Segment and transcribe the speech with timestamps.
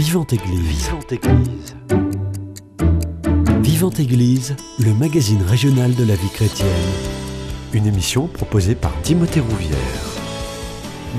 [0.00, 0.86] Vivante Église.
[0.86, 1.76] Vivante Église.
[3.60, 6.68] Vivante Église, le magazine régional de la vie chrétienne.
[7.74, 9.76] Une émission proposée par Timothée Rouvière.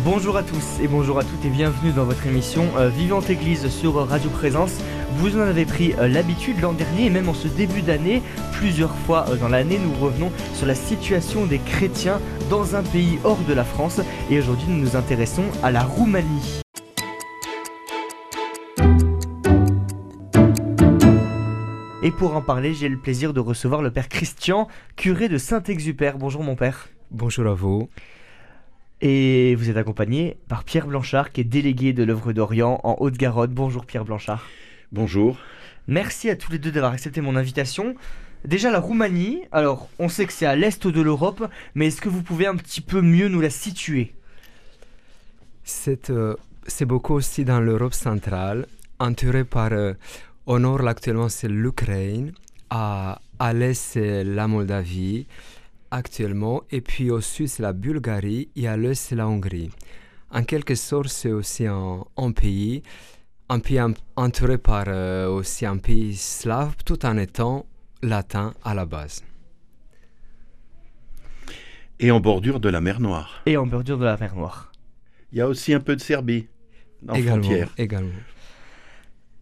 [0.04, 3.70] Bonjour à tous et bonjour à toutes et bienvenue dans votre émission euh, Vivante Église
[3.70, 4.74] sur Radio Présence.
[5.18, 8.24] Vous en avez pris euh, l'habitude l'an dernier et même en ce début d'année,
[8.54, 12.20] plusieurs fois euh, dans l'année, nous revenons sur la situation des chrétiens
[12.50, 14.02] dans un pays hors de la France
[14.32, 16.63] et aujourd'hui nous nous intéressons à la Roumanie.
[22.04, 26.18] Et pour en parler, j'ai le plaisir de recevoir le père Christian, curé de Saint-Exupère.
[26.18, 26.90] Bonjour mon père.
[27.12, 27.90] Bonjour à vous.
[29.02, 33.54] Et vous êtes accompagné par Pierre Blanchard, qui est délégué de l'œuvre d'Orient en Haute-Garonne.
[33.54, 34.48] Bonjour Pierre Blanchard.
[34.91, 35.38] Bonjour.
[35.88, 37.94] Merci à tous les deux d'avoir accepté mon invitation.
[38.46, 42.10] Déjà la Roumanie, alors on sait que c'est à l'est de l'Europe, mais est-ce que
[42.10, 44.16] vous pouvez un petit peu mieux nous la situer?
[45.63, 46.36] C'est euh,
[46.82, 48.66] beaucoup aussi dans l'Europe centrale,
[48.98, 49.72] entouré par...
[49.72, 49.94] Euh,
[50.46, 52.34] au nord, actuellement, c'est l'Ukraine.
[52.70, 55.28] À, à l'est, c'est la Moldavie,
[55.92, 56.64] actuellement.
[56.72, 58.50] Et puis au sud, c'est la Bulgarie.
[58.56, 59.72] Et à l'est, c'est la Hongrie.
[60.32, 62.84] En quelque sorte, c'est aussi un, pays,
[63.50, 63.82] un pays
[64.16, 67.66] entouré par euh, aussi un pays slave, tout en étant
[68.02, 69.23] latin à la base.
[72.00, 73.42] Et en bordure de la mer Noire.
[73.45, 74.72] Et en bordure de la mer Noire.
[75.31, 76.47] Il y a aussi un peu de Serbie
[77.08, 77.73] en également, frontière.
[77.78, 78.09] Également.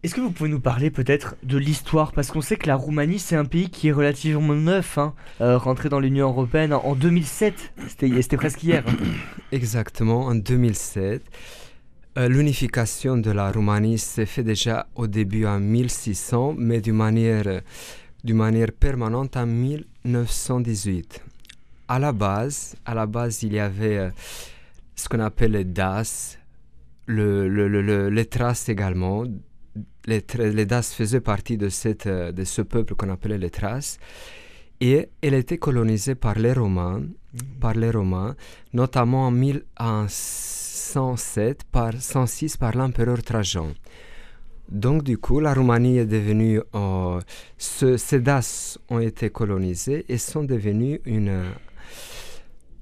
[0.02, 2.12] Est-ce que vous pouvez nous parler peut-être de l'histoire?
[2.12, 5.12] Parce qu'on sait que la Roumanie, c'est un pays qui est relativement neuf, hein,
[5.42, 7.74] euh, rentré dans l'Union Européenne en 2007.
[7.98, 8.82] C'était presque hier.
[8.88, 8.96] Hein.
[9.52, 11.22] Exactement, en 2007.
[12.16, 17.60] Euh, l'unification de la Roumanie s'est fait déjà au début en 1600, mais d'une manière,
[18.24, 21.22] d'une manière permanente en 1918.
[21.88, 24.10] À la base, à la base il y avait euh,
[24.96, 26.38] ce qu'on appelle les DAS,
[27.04, 29.24] le, le, les traces également,
[30.06, 31.58] les, les Das faisaient partie
[32.06, 33.98] euh, de ce peuple qu'on appelait les Thraces.
[34.80, 37.02] Et elle était colonisée par les Romains,
[37.60, 38.34] par les Romains
[38.72, 43.74] notamment en 1107 par, 106 par l'empereur Trajan.
[44.70, 46.62] Donc du coup, la Roumanie est devenue...
[46.74, 47.20] Euh,
[47.58, 51.00] ce, ces Das ont été colonisés et sont devenus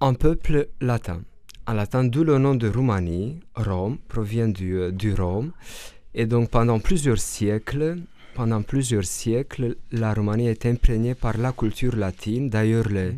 [0.01, 1.23] un peuple latin.
[1.67, 5.53] En latin, d'où le nom de Roumanie, Rome, provient du, euh, du Rome.
[6.15, 7.99] Et donc pendant plusieurs siècles,
[8.35, 12.49] pendant plusieurs siècles, la Roumanie est imprégnée par la culture latine.
[12.49, 13.13] D'ailleurs, les,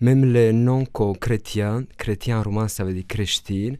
[0.00, 0.84] même les noms
[1.20, 3.74] chrétiens, chrétien roumain ça veut dire Creștin,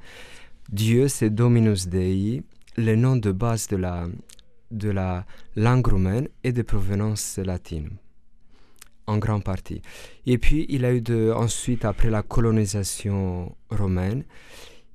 [0.70, 2.42] Dieu c'est Dominus Dei,
[2.76, 4.06] le nom de base de la,
[4.70, 7.90] de la langue roumaine est de provenance latine
[9.06, 9.82] en grande partie.
[10.26, 14.24] Et puis, il a eu de, ensuite, après la colonisation romaine,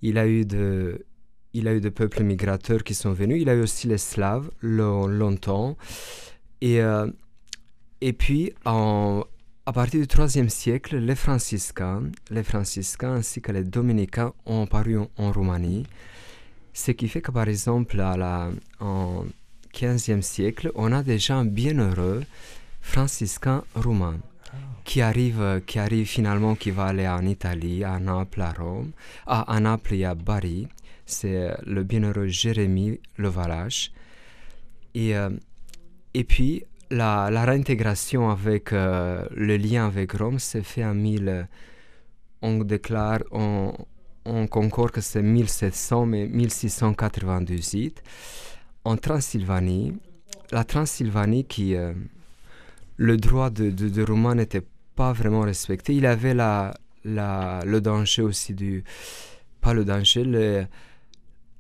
[0.01, 1.05] il a eu de,
[1.53, 3.41] il a eu des peuples migrateurs qui sont venus.
[3.41, 5.77] Il a eu aussi les Slaves longtemps.
[6.61, 7.07] Et, euh,
[7.99, 14.33] et puis, à partir du IIIe siècle, les franciscains, les franciscains ainsi que les dominicains
[14.45, 15.85] ont apparu en, Roumanie.
[16.73, 19.25] Ce qui fait que, par exemple, à la, en
[19.73, 22.23] XVe siècle, on a déjà un bienheureux
[22.81, 24.17] franciscain roumain
[24.83, 28.91] qui arrive, qui arrive finalement, qui va aller en Italie, à Naples, à Rome,
[29.27, 30.67] à, à Naples et à Bari
[31.11, 33.91] c'est le bienheureux Jérémie Levalache.
[34.93, 35.29] Et, euh,
[36.13, 41.47] et puis, la, réintégration avec euh, le lien avec Rome s'est fait en 1000.
[42.41, 43.73] On déclare, on,
[44.25, 48.03] on concorde que c'est 1700, mais 1698.
[48.83, 49.93] En Transylvanie,
[50.51, 51.75] la Transylvanie qui.
[51.75, 51.93] Euh,
[52.97, 54.61] le droit de, de, n'était
[54.95, 55.95] pas vraiment respecté.
[55.95, 56.71] Il avait la,
[57.03, 58.83] la, le danger aussi du.
[59.59, 60.65] Pas le danger, le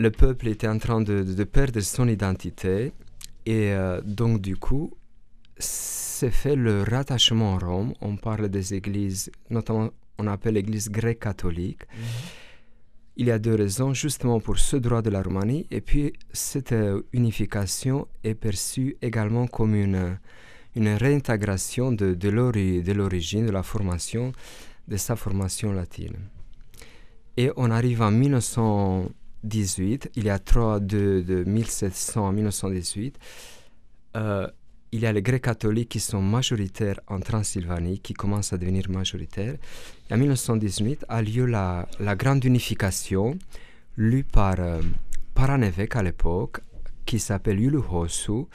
[0.01, 2.91] le peuple était en train de, perdre son identité
[3.45, 4.93] et euh, donc du coup,
[5.57, 7.93] c'est fait le rattachement à Rome.
[8.01, 11.83] On parle des églises, notamment on appelle l'église grecque catholique.
[11.93, 12.03] Mhm.
[13.17, 16.71] Il y a deux raisons, justement pour ce droit de la Roumanie, et puis cette
[16.71, 20.17] euh, unification est perçue également comme une,
[20.75, 22.29] une réintégration de, de
[22.93, 24.31] l'origine, de la formation,
[24.87, 26.15] de sa formation latine.
[27.37, 29.09] Et on arrive en 1900
[29.43, 33.17] 18, il y a trois de, de 1700 à 1918,
[34.17, 34.47] euh,
[34.93, 38.89] il y a les Grecs catholiques qui sont majoritaires en Transylvanie, qui commencent à devenir
[38.89, 39.55] majoritaires.
[40.09, 43.37] Et en 1918 a lieu la, grande unification,
[43.95, 44.81] lue par, euh,
[45.33, 46.59] par un évêque à l'époque,
[47.05, 48.45] qui s'appelle Uluhosu,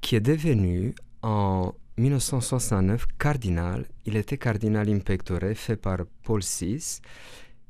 [0.00, 3.84] qui est devenu en 1969 cardinal.
[4.04, 7.00] Il était cardinal in pectore, fait par Paul VI.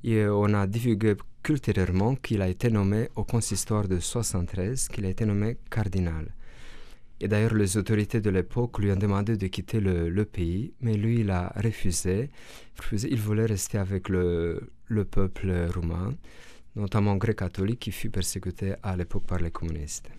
[0.04, 5.08] Et on a divulgué qu'ultérieurement, qu'il a été nommé au consistoire de 73, qu'il a
[5.08, 6.34] été nommé cardinal.
[7.20, 11.20] Et d'ailleurs, les autorités de l'époque lui ont demandé de quitter le, pays, mais lui,
[11.20, 12.30] il a refusé.
[12.92, 16.14] Il voulait rester avec le, le peuple roumain,
[16.74, 20.10] notamment grec-catholique, qui fut persécuté à l'époque par les communistes.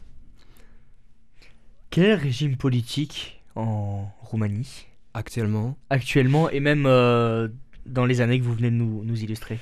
[1.89, 4.87] Quel est le régime politique en Roumanie?
[5.13, 5.77] Actuellement?
[5.89, 7.49] Actuellement, et même euh,
[7.85, 9.59] dans les années que vous venez de nous, nous illustrer?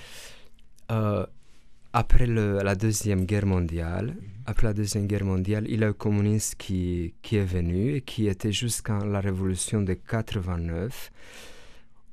[0.92, 1.26] Euh,
[1.94, 4.16] après la Deuxième Guerre mondiale,
[4.46, 8.02] après la Deuxième Guerre mondiale, il y a un communiste qui, qui est venu et
[8.02, 11.12] qui était jusqu'à la révolution de 89.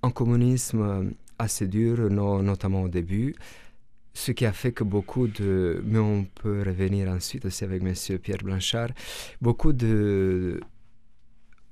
[0.02, 3.34] Un communisme assez dur, notamment au début,
[4.14, 5.80] ce qui a fait que beaucoup de...
[5.84, 8.18] Mais on peut revenir ensuite aussi avec M.
[8.18, 8.90] Pierre Blanchard.
[9.40, 10.60] Beaucoup de...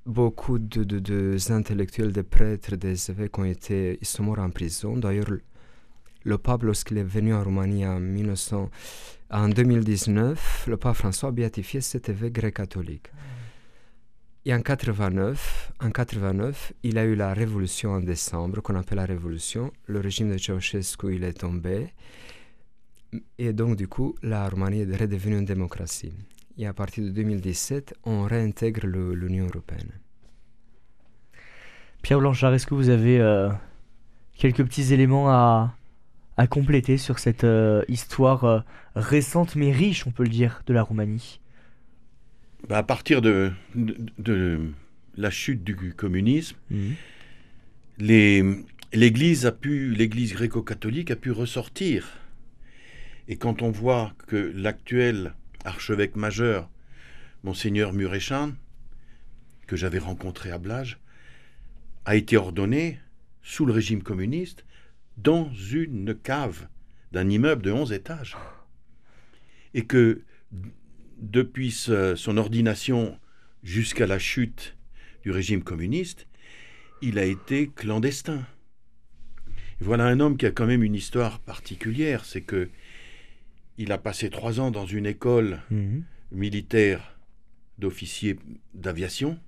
[0.04, 3.98] Beaucoup de, de, intellectuels, des prêtres, des évêques ont été...
[4.00, 4.96] Ils sont morts en prison.
[4.96, 5.32] D'ailleurs,
[6.26, 8.68] le pape, lorsqu'il est venu en Roumanie en, 1900,
[9.30, 13.12] en 2019, le pape François a béatifié cet évêque grec-catholique.
[14.44, 19.06] Et en 89, en 89, il a eu la révolution en décembre, qu'on appelle la
[19.06, 19.72] révolution.
[19.86, 21.92] Le régime de Ceausescu, il est tombé.
[23.38, 26.12] Et donc, du coup, la Roumanie est redevenue une démocratie.
[26.58, 29.92] Et à partir de 2017, on réintègre l'Union européenne.
[32.02, 33.48] Pierre Blanchard, est-ce que vous avez euh,
[34.36, 35.74] quelques petits éléments à,
[36.36, 38.60] à compléter sur cette euh, histoire euh,
[38.94, 41.40] récente mais riche, on peut le dire, de la Roumanie
[42.68, 44.70] bah, À partir de, de,
[45.16, 46.92] la chute du communisme, mmh.
[48.92, 52.06] l'Église a pu, l'Église gréco-catholique a pu ressortir.
[53.28, 55.34] Et quand on voit que l'actuel
[55.64, 56.68] archevêque majeur,
[57.42, 58.52] monseigneur Muréchan,
[59.66, 60.98] que j'avais rencontré à Blage,
[62.04, 63.00] a été ordonné
[63.42, 64.64] sous le régime communiste
[65.16, 66.68] dans une cave
[67.12, 68.36] d'un immeuble de 11 étages.
[69.74, 70.22] Et que
[71.18, 73.18] depuis son ordination
[73.62, 74.76] jusqu'à la chute
[75.22, 76.26] du régime communiste,
[77.02, 78.46] il a été clandestin.
[79.80, 82.70] voilà un homme qui a quand même une histoire particulière, c'est que
[83.78, 86.04] il a passé trois ans dans une école mhm.
[86.32, 87.18] militaire
[87.78, 88.38] d'officiers
[88.72, 89.38] d'aviation,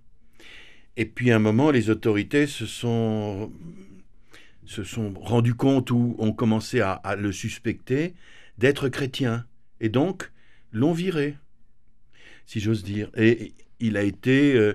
[0.98, 3.52] et puis à un moment, les autorités se sont
[4.68, 8.14] se sont rendus compte ou ont commencé à, le suspecter
[8.58, 9.46] d'être chrétien.
[9.80, 10.30] Et donc,
[10.72, 11.36] l'ont viré,
[12.44, 13.10] si j'ose dire.
[13.16, 14.74] Et il a été euh,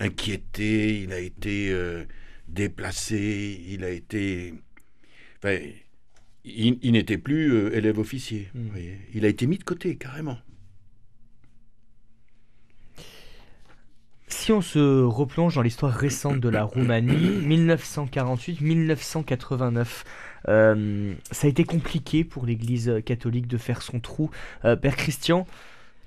[0.00, 2.04] inquiété, il a été euh,
[2.48, 4.54] déplacé, il a été...
[5.38, 5.58] Enfin,
[6.44, 8.48] il, n'était plus euh, élève officier.
[8.54, 8.68] Mmh.
[9.14, 10.38] Il a été mis de côté, carrément.
[14.28, 19.86] Si on se replonge dans l'histoire récente de la Roumanie, 1948-1989,
[20.48, 24.30] euh, ça a été compliqué pour l'Église catholique de faire son trou.
[24.64, 25.46] Euh, Père Christian,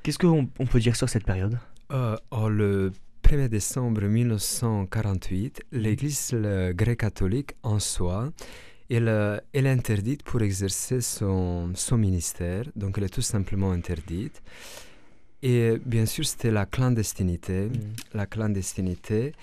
[0.04, 1.58] qu'est-ce qu'on on peut dire sur cette période?
[1.92, 2.92] Euh, oh, Le
[3.24, 6.36] 1er décembre 1948, l'Église
[6.74, 8.32] grecque catholique en soi,
[8.90, 14.42] elle, elle, est interdite pour exercer son, son ministère, donc elle est tout simplement interdite.
[15.44, 17.66] Et bien sûr, c'était la clandestinité.
[17.66, 17.72] Mm.
[18.14, 19.34] La clandestinité.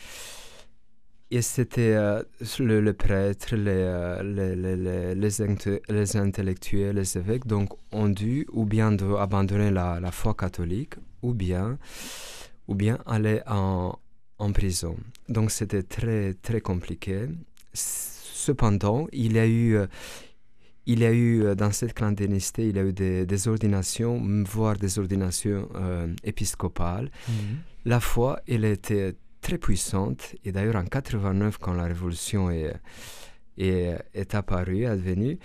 [1.31, 2.23] Et c'était euh,
[2.59, 8.65] le, prêtre, les, euh, les, les, les, les, intellectuels, les évêques, donc ont dû ou
[8.65, 11.77] bien abandonner la, la, foi catholique, ou bien,
[12.67, 13.99] ou bien aller en,
[14.39, 14.97] en prison.
[15.29, 17.27] Donc c'était très, très compliqué.
[17.75, 19.87] Cependant, il y a eu, euh,
[20.89, 24.77] il y a eu euh, dans cette clandestinité, il y a eu des, ordinations, voire
[24.77, 27.11] des ordinations euh, épiscopales.
[27.29, 27.35] Mhm.
[27.85, 30.35] La foi, elle était très puissante.
[30.45, 32.75] Et d'ailleurs, en 89, quand la révolution est,
[33.59, 35.39] est, est apparue, advenue,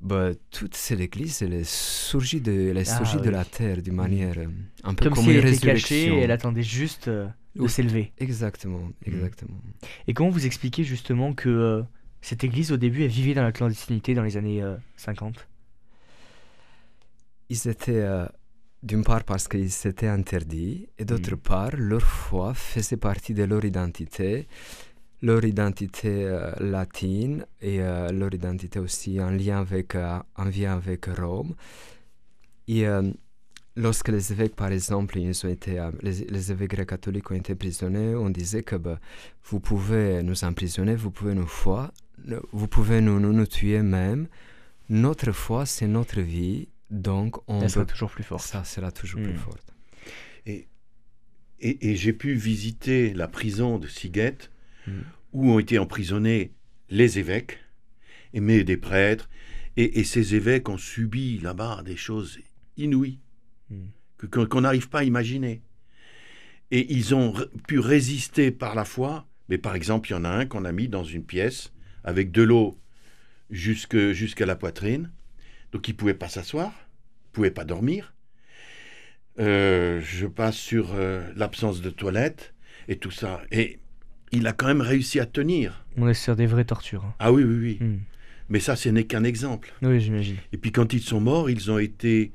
[0.00, 3.94] bah, toute cette église, elle est surgie de, elle est ah de la terre d'une
[3.94, 4.46] manière euh,
[4.84, 8.12] un peu comme, si elle était cachée et elle attendait juste de s'élever.
[8.18, 9.12] Exactement, mhm.
[9.12, 9.58] exactement.
[10.06, 11.82] Et comment vous expliquez justement que
[12.24, 14.64] cette église, au début, elle vivait dans la clandestinité dans les années
[14.96, 15.40] 50 euh,
[17.50, 18.24] Ils étaient, euh,
[18.82, 21.40] d'une part, parce qu'ils s'étaient interdits, et d'autre mm.
[21.40, 24.48] part, leur foi faisait partie de leur identité,
[25.20, 31.54] leur identité euh, latine et leur identité aussi en lien avec, en lien avec Rome.
[32.68, 32.86] Et
[33.76, 38.14] lorsque les évêques, par exemple, ils ont été, les, évêques grecs catholiques ont été prisonniers,
[38.14, 38.98] on disait que bah,
[39.42, 41.92] vous pouvez nous emprisonner, vous pouvez nous foi,
[42.52, 44.28] vous pouvez nous, nous, tuer même.
[44.88, 46.68] Notre foi, c'est notre vie.
[46.90, 48.44] Donc, on Elle sera toujours plus forte.
[48.46, 49.38] Ça sera toujours plus hmm.
[49.38, 49.74] forte.
[50.46, 50.68] Et,
[51.60, 54.50] et, j'ai pu visiter la prison de Siguette,
[54.86, 55.00] hmm.
[55.32, 56.52] où ont été emprisonnés
[56.90, 57.58] les évêques,
[58.34, 59.28] mais des prêtres,
[59.76, 62.38] Et, et ces évêques ont subi là-bas des choses
[62.76, 63.18] inouïes
[63.70, 63.86] Mm.
[64.18, 65.62] que- que- qu'on n'arrive pas à imaginer.
[66.70, 67.34] Et ils ont
[67.66, 69.26] pu résister par la foi.
[69.48, 71.72] Mais par exemple, il y en a un qu'on a mis dans une pièce
[72.04, 72.78] avec de l'eau
[73.50, 75.10] jusqu'à la poitrine.
[75.72, 78.14] Donc il ne pouvait pas s'asseoir, il ne pouvait pas dormir.
[79.40, 82.54] Euh, je passe sur euh, l'absence de toilette
[82.86, 83.42] et tout ça.
[83.50, 83.80] Et
[84.30, 85.84] il a quand même réussi à tenir.
[85.96, 87.04] On est sur des vraies tortures.
[87.04, 87.14] hein.
[87.18, 87.86] Ah oui, oui, oui.
[87.86, 87.98] Mm.
[88.50, 89.72] Mais ça, ce n'est qu'un exemple.
[89.82, 90.36] Oui, j'imagine.
[90.52, 92.32] Et puis quand ils sont morts, ils ont été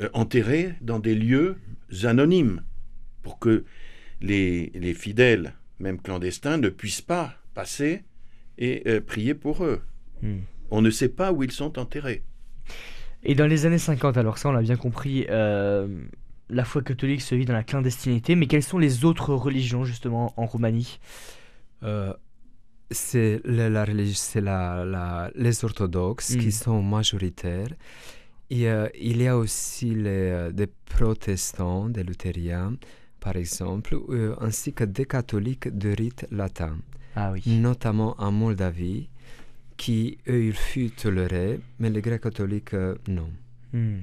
[0.00, 1.56] euh, enterrés dans des lieux
[2.04, 2.62] anonymes
[3.22, 3.64] pour que
[4.20, 8.02] les, les fidèles, même clandestins, ne puissent pas passer
[8.58, 9.80] et euh, prier pour eux.
[10.22, 10.38] Mm.
[10.70, 12.22] On ne sait pas où ils sont enterrés.
[13.24, 15.86] Et dans les années 50, alors ça on l'a bien compris, euh,
[16.48, 20.32] la foi catholique se vit dans la clandestinité, mais quelles sont les autres religions justement
[20.36, 20.98] en Roumanie?
[21.82, 22.12] Euh,
[22.90, 27.68] c'est la, la la- la- les orthodoxes qui sont majoritaires.
[28.50, 32.74] Et, euh, il y a aussi les, euh, des protestants, des luthériens,
[33.20, 36.76] par exemple, euh, ainsi que des catholiques de rite latin,
[37.14, 37.42] Ah oui.
[37.46, 39.08] notamment en Moldavie,
[39.76, 43.30] qui, eux, ils furent tolérés, mais les grecs catholiques, euh, non.
[43.72, 43.98] Mm.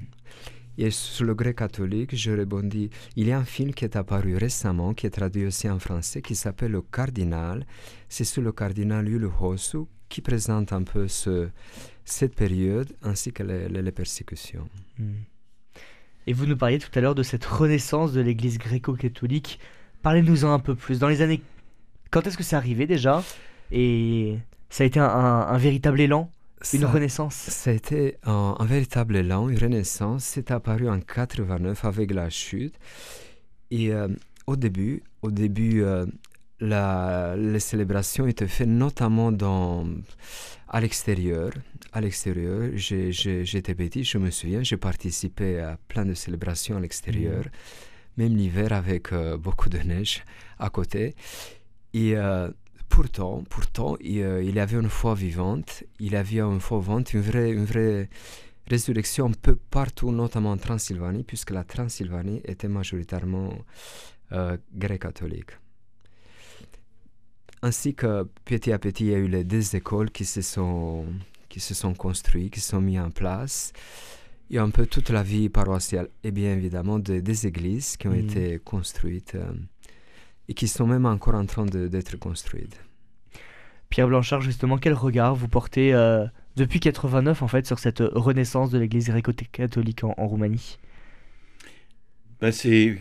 [0.78, 2.90] Et sur le grec catholique, je rebondis.
[3.18, 6.22] Il y a un film qui est apparu récemment, qui est traduit aussi en français,
[6.22, 7.66] qui s'appelle Le Cardinal.
[8.08, 11.50] C'est sur le cardinal Iuliu Hosu qui présente un peu ce,
[12.06, 14.68] cette période ainsi que les, les- les persécutions.
[14.98, 15.12] Mm.
[16.28, 19.60] Et vous nous parliez tout à l'heure de cette renaissance de l'église gréco-catholique.
[20.02, 21.00] Parlez-nous-en un peu plus.
[21.00, 21.42] Dans les années...
[22.12, 23.24] Quand est-ce que c'est arrivé déjà?
[23.72, 24.38] Et
[24.70, 26.32] ça a été un, un- un véritable élan?
[26.74, 27.36] Une Ça- renaissance?
[27.36, 30.24] Ça a été un, un véritable élan, une renaissance.
[30.26, 32.76] C'est apparu en 89 avec la chute.
[33.72, 34.08] Et euh,
[34.48, 36.06] au début, au début euh,
[36.60, 39.88] la, les célébrations étaient faites notamment dans,
[40.68, 41.52] à l'extérieur.
[41.94, 47.46] À l'extérieur, j'étais petit, je me souviens, j'ai participé à plein de célébrations à l'extérieur,
[48.18, 50.24] même l'hiver avec euh, beaucoup de neige
[50.60, 51.16] à côté.
[51.94, 52.50] Et euh,
[52.90, 57.22] pourtant, pourtant, il, euh, il avait une foi vivante, il avait une foi vivante, une
[57.22, 58.10] vraie, une vraie
[58.68, 63.54] résurrection un peu partout, notamment en Transylvanie, puisque la Transylvanie était majoritairement
[64.32, 65.52] euh, grec-catholique.
[67.62, 71.06] Ainsi que petit à petit, il y a eu les deux écoles qui se sont,
[71.50, 73.74] qui se sont construites, qui sont mises en place.
[74.50, 77.98] Il y a un peu toute la vie paroissiale et bien évidemment des, des églises
[77.98, 78.20] qui ont Mhm.
[78.20, 79.52] été construites euh,
[80.50, 82.82] et qui sont même encore en train d'être construites.
[83.90, 86.26] Pierre Blanchard, justement, quel regard vous portez euh,
[86.56, 90.78] depuis 89 en fait sur cette renaissance de l'église gréco-catholique en, en Roumanie?
[92.42, 92.98] Ben, c'est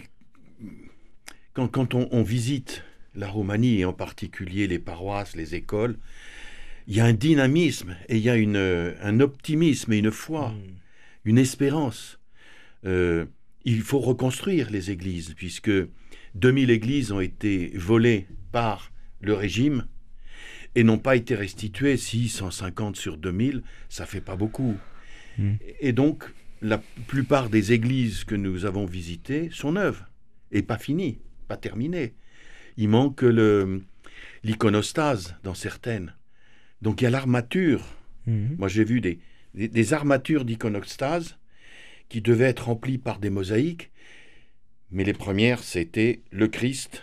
[1.54, 5.96] quand, quand on, on visite la Roumanie et en particulier les paroisses, les écoles,
[6.86, 10.54] il y a un dynamisme et il y a une, un optimisme et une foi,
[11.24, 12.18] une espérance.
[12.84, 13.26] Euh,
[13.64, 15.70] il faut reconstruire les églises puisque
[16.34, 19.86] 2000 églises ont été volées par le régime
[20.74, 21.96] et n'ont pas été restituées.
[21.96, 24.76] Si 150 sur 2000, ça fait pas beaucoup.
[25.38, 25.52] Mm.
[25.80, 26.24] Et donc,
[26.62, 30.02] la plupart des églises que nous avons visitées sont neuves
[30.52, 32.14] et pas finies, pas terminées.
[32.76, 33.82] Il manque le-
[34.44, 36.14] l'iconostase dans certaines.
[36.82, 37.84] Donc il y a l'armature.
[38.26, 38.56] Mhm.
[38.58, 39.18] Moi j'ai vu des,
[39.54, 41.38] des, des armatures d'iconostase
[42.08, 43.90] qui devaient être remplies par des mosaïques,
[44.90, 47.02] mais les premières c'était le Christ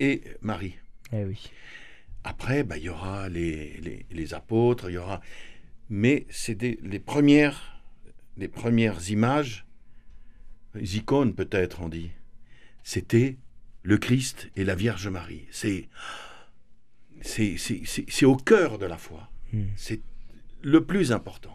[0.00, 0.76] et Marie.
[1.12, 1.50] Eh oui.
[2.24, 5.20] Après, bah, il y aura les, les, les apôtres, il y aura.
[5.88, 7.80] Mais c'est des- les premières,
[8.36, 9.64] les premières images,
[10.74, 12.10] les icônes peut-être on dit,
[12.82, 13.36] c'était
[13.82, 15.46] le Christ et la Vierge Marie.
[15.50, 15.88] C'est,
[17.22, 19.30] c'est, c'est, c'est- c'est au cœur de la foi.
[19.52, 19.62] Mm.
[19.76, 20.00] C'est
[20.62, 21.54] le plus important.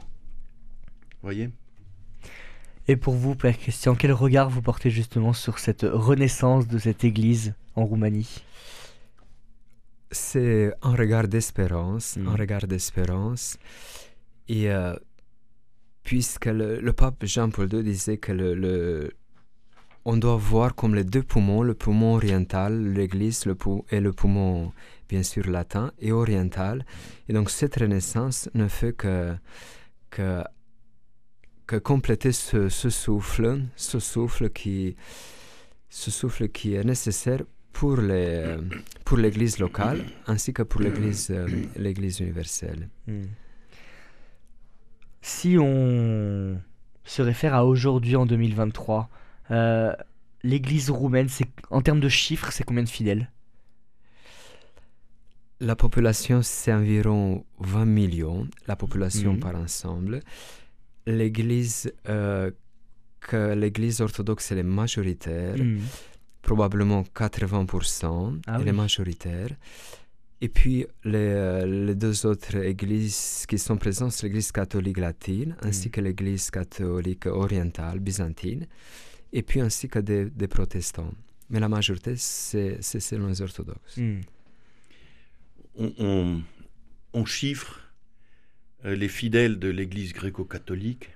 [1.22, 1.50] Voyez?
[2.88, 7.04] Et pour vous, Père Christian, quel regard vous portez justement sur cette renaissance de cette
[7.04, 8.44] église en Roumanie?
[10.12, 12.28] C'est un regard d'espérance, Mm.
[12.28, 13.58] un regard d'espérance.
[14.48, 14.96] Et euh,
[16.04, 19.12] puisque le, le pape Jean-Paul II disait que le, le-
[20.06, 24.12] on doit voir comme les deux poumons, le poumon oriental, l'Église, le pou- et le
[24.12, 24.74] poumon
[25.08, 26.86] bien sûr latin et oriental.
[27.30, 29.34] Et donc cette renaissance ne fait que,
[30.12, 30.44] que,
[31.67, 34.96] que compléter ce, ce souffle, ce souffle qui,
[35.89, 37.41] ce souffle qui est nécessaire
[37.72, 38.58] pour les,
[39.05, 42.89] pour l'Église locale ainsi que pour l'Église euh, l'Église universelle.
[43.08, 43.24] Mm.
[45.22, 46.60] Si on
[47.05, 49.10] se réfère à aujourd'hui en 2023,
[49.51, 49.93] euh,
[50.43, 53.29] l'église roumaine, c'est en termes de chiffres, c'est combien de fidèles?
[55.60, 59.39] La population, c'est environ 20 millions, la population Mhm.
[59.39, 60.20] par ensemble.
[61.06, 62.52] L'église, euh,
[63.20, 65.80] que l'église orthodoxe, elle est majoritaire, Hmm.
[66.42, 68.70] probablement 80%, Ah elle oui.
[68.70, 69.50] est majoritaire.
[70.42, 75.56] Et puis, les, euh, les deux autres églises qui sont présentes, c'est l'église catholique latine,
[75.62, 75.92] ainsi Mhm.
[75.92, 78.68] que l'église catholique orientale, byzantine,
[79.32, 81.14] et puis ainsi que des, des protestants.
[81.50, 83.98] Mais la majorité, c'est c'est selon les orthodoxes.
[83.98, 84.22] Hmm.
[85.78, 86.42] On, on-
[87.14, 87.80] on chiffre
[88.84, 91.10] les fidèles de l'Église gréco-catholique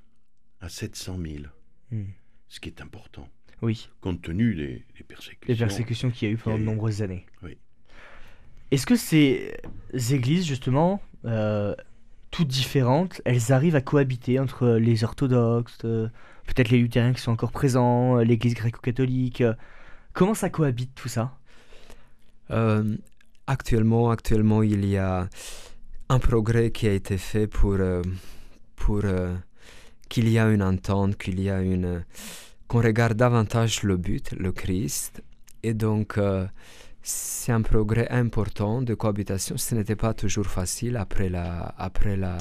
[0.62, 1.43] à 700 000,
[1.91, 2.03] Hmm.
[2.50, 3.29] ce qui est important,
[3.62, 5.47] Oui, compte tenu des, des persécutions.
[5.47, 6.65] les persécutions qu'il y a eu pendant de eu.
[6.65, 7.25] nombreuses années.
[7.43, 7.57] Oui.
[8.71, 9.53] Est-ce que ces
[10.12, 11.74] églises, justement, euh,
[12.31, 16.09] toutes différentes, elles arrivent à cohabiter entre les orthodoxes, euh,
[16.45, 19.53] peut-être les luthériens qui sont encore présents, euh, l'église gréco-catholique euh,
[20.13, 21.38] Comment ça cohabite tout ça?
[22.51, 22.97] Euh,
[23.45, 25.29] actuellement, actuellement, il y a
[26.09, 28.01] un progrès qui a été fait pour, euh,
[28.75, 29.35] pour euh,
[30.09, 32.03] qu'il y a une entente, qu'il y a une
[32.67, 35.23] qu'on regarde davantage le but, le Christ,
[35.63, 36.45] et donc euh,
[37.01, 39.55] c'est un progrès important de cohabitation.
[39.57, 42.37] Ce n'était pas toujours facile après la, après la,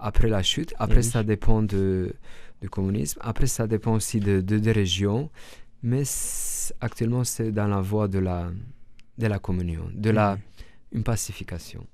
[0.00, 0.74] après la chute.
[0.78, 1.04] Après, oui.
[1.04, 2.12] ça dépend de,
[2.60, 3.20] du communisme.
[3.22, 5.30] Après, ça dépend aussi de, de- des régions.
[5.84, 6.02] Mais
[6.80, 8.50] actuellement, c'est dans la voie de la,
[9.18, 10.36] de la communion, de la
[10.90, 11.86] une pacification.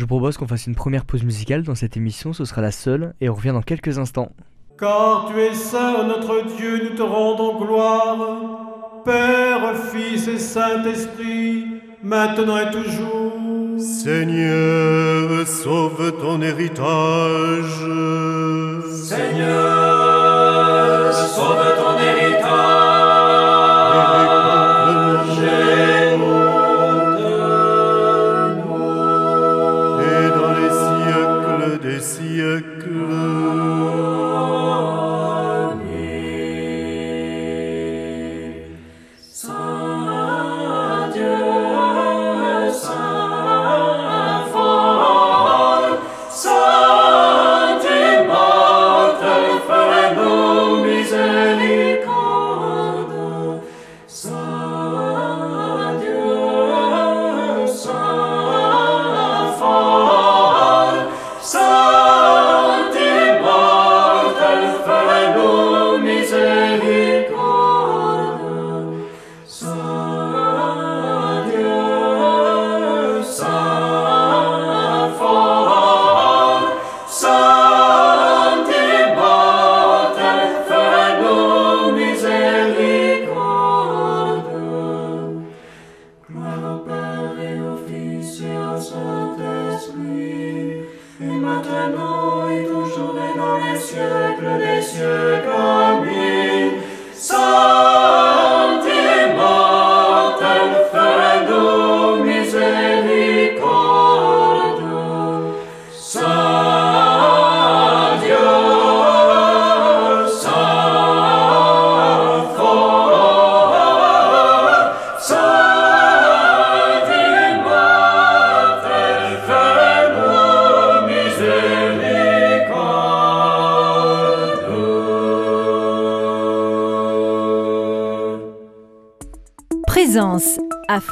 [0.00, 2.70] Je vous propose qu'on fasse une première pause musicale dans cette émission, ce sera la
[2.70, 4.30] seule, et on revient dans quelques instants.
[4.78, 9.02] Car tu es saint, notre Dieu, nous te rendons gloire.
[9.04, 13.34] Père, Fils et Saint-Esprit, maintenant et toujours.
[13.78, 17.84] Seigneur, sauve ton héritage.
[19.04, 19.79] Seigneur,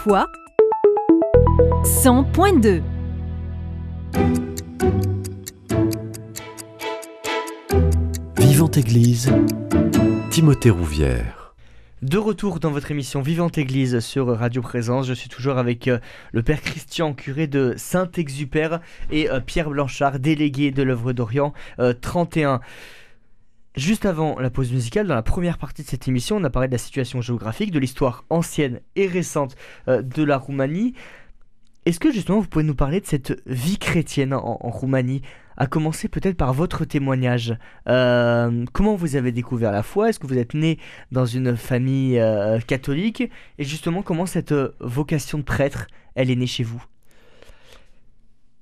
[0.08, 0.26] à foi
[1.84, 2.82] 100.2
[8.38, 9.32] Vivante Église,
[10.30, 11.54] Timothée Rouvière.
[12.02, 15.98] De retour dans votre émission Vivante Église sur Radio Présence, je suis toujours avec euh,
[16.32, 21.92] le Père Christian, curé de Saint-Exupère, et euh, Pierre Blanchard, délégué de l'œuvre d'Orient euh,
[21.92, 22.60] 31.
[23.78, 26.66] Juste avant la pause musicale, dans la première partie de cette émission, on a parlé
[26.66, 29.54] de la situation géographique, de l'histoire ancienne et récente
[29.86, 30.94] euh, de la Roumanie.
[31.86, 35.22] Est-ce que justement vous pouvez nous parler de cette vie chrétienne en, Roumanie?
[35.56, 37.56] À commencer peut-être par votre témoignage.
[37.88, 40.08] Euh, comment vous avez découvert la foi?
[40.08, 40.80] Est-ce que vous êtes né
[41.12, 43.30] dans une famille euh, catholique?
[43.58, 45.86] Et justement, comment cette vocation de prêtre,
[46.16, 46.82] elle est née chez vous?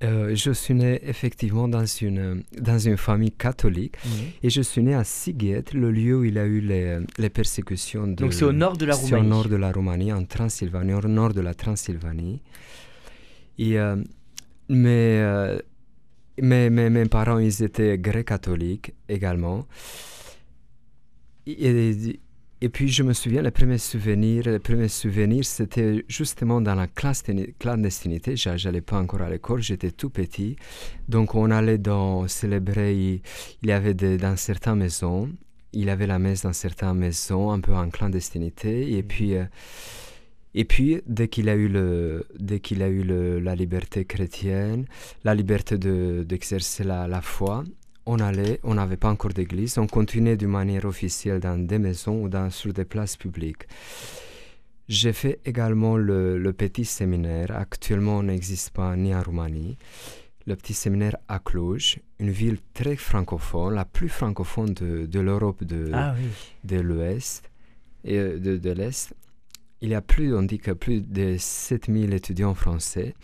[0.04, 3.94] Euh, je suis né effectivement dans une, dans une famille catholique
[4.42, 7.30] et je suis né à Sighet, le lieu où il y a eu les, les
[7.30, 8.06] persécutions.
[8.06, 9.28] De, Donc c'est au nord de la C'est au Roumanie.
[9.30, 12.40] nord de la Roumanie, en Transylvanie, au nord de la Transylvanie.
[13.59, 13.96] Et, euh,
[14.68, 15.59] mais, euh,
[16.42, 19.66] mes, mes, mes parents, ils étaient grecs catholiques également.
[21.46, 22.20] Et, et-
[22.66, 26.88] et puis je me souviens, les premiers souvenirs, les premiers souvenirs, c'était justement dans la
[26.88, 28.35] clandestinité.
[28.35, 30.57] Je n'allais pas encore à l'école, j'étais tout petit.
[31.09, 33.20] Donc on allait dans, célébrer,
[33.62, 35.31] il y avait dans certaines maisons,
[35.74, 38.94] il y avait la messe dans certaines maisons, un peu en clandestinité.
[38.94, 39.07] Et mmh.
[39.07, 39.44] puis, euh,
[40.55, 44.87] et puis dès qu'il a eu, le, dès qu'il a eu le, la liberté chrétienne,
[45.22, 47.62] la liberté d'exercer la, la foi,
[48.06, 52.22] on allait, on n'avait pas encore d'église, on continuait d'une manière officielle dans des maisons
[52.22, 53.66] ou dans, sur des places publiques.
[54.88, 57.50] J'ai fait également le, petit séminaire.
[57.56, 59.76] Actuellement, on n'existe pas ni en Roumanie.
[60.46, 65.90] Le petit séminaire à Cluj, une ville très francophone, la plus francophone de, l'Europe de,
[65.92, 66.14] ah
[66.62, 67.50] de l'Ouest
[68.04, 69.12] et euh, de, de l'Est.
[69.80, 73.14] Il y a plus, on dit que plus de 7000 étudiants français.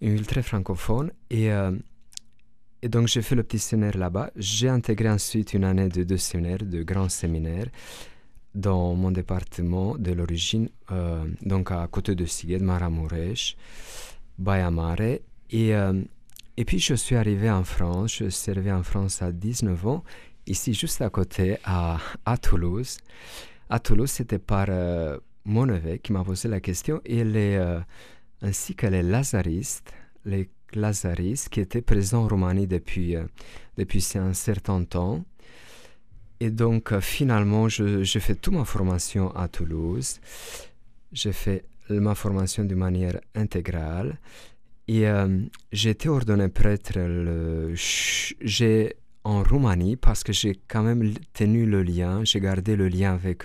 [0.00, 1.10] Une ville très francophone.
[1.30, 1.72] Et euh,
[2.84, 4.30] et donc, j'ai fait le petit séminaire là-bas.
[4.36, 7.68] J'ai intégré ensuite une année de deux séminaires, de grands séminaires,
[8.54, 13.56] dans mon département de l'origine, euh, donc à côté de Siged, Maramuresh,
[14.36, 15.00] Bayamare.
[15.48, 15.94] Et, euh,
[16.58, 18.16] et puis, je suis arrivé en France.
[18.16, 20.04] Je suis arrivé en France à 19 ans,
[20.46, 22.98] ici juste à côté, à, à Toulouse.
[23.70, 27.80] À Toulouse, c'était par euh, mon évêque qui m'a posé la question, et les,
[28.42, 29.90] ainsi que les lazaristes,
[30.26, 33.24] les Lazaris, qui était présent en Roumanie depuis, euh,
[33.76, 35.24] depuis un certain temps.
[36.40, 40.20] Et donc, euh, finalement, j'ai fait toute ma formation à Toulouse.
[41.12, 44.18] J'ai fait ma formation de manière intégrale.
[44.86, 45.40] Et euh,
[45.72, 46.98] j'ai été ordonné prêtre
[49.24, 53.44] en Roumanie parce que j'ai quand même tenu le lien, j'ai gardé le lien avec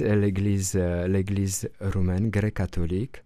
[0.00, 3.22] l'église, l'église roumaine, grec-catholique.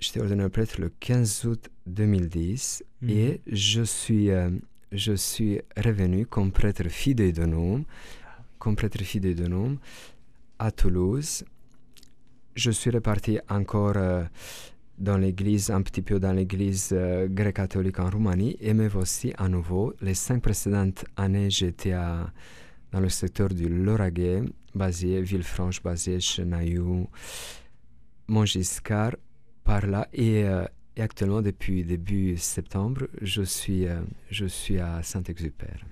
[0.00, 3.10] J'étais ordonné prêtre le 15 août 2010 mhm.
[3.10, 4.50] et je suis, euh,
[4.92, 7.84] je suis revenu comme prêtre fidèle de nom,
[8.58, 9.48] comme prêtre fidèle de
[10.60, 11.44] à Toulouse.
[12.54, 14.24] Je suis reparti encore euh,
[14.98, 19.48] dans l'église, un petit peu dans l'église euh, grecque-catholique en Roumanie et me voici à
[19.48, 19.94] nouveau.
[20.00, 21.94] Les cinq précédentes années, j'étais
[22.92, 24.42] dans le secteur du Lauragais,
[24.74, 27.08] basé Villefranche, basé Chenaillou,
[28.28, 29.16] Montgiscard
[29.68, 30.08] par là.
[30.18, 34.00] Euh, et, actuellement, depuis début septembre, je suis, euh,
[34.30, 35.84] je suis à Saint-Exupère.